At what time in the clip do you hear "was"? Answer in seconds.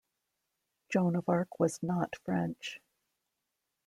1.59-1.77